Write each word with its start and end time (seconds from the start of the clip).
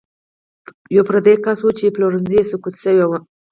یو 0.95 1.03
پردی 1.07 1.35
کس 1.43 1.59
و 1.61 1.69
چې 1.77 1.93
پلورنځی 1.95 2.35
یې 2.41 2.47
سقوط 2.51 2.75
شوی 2.83 3.03
و. 3.05 3.11